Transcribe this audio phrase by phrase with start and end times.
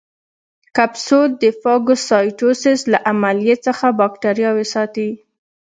[0.75, 5.09] کپسول د فاګوسایټوسس له عملیې څخه باکتریاوې ساتي.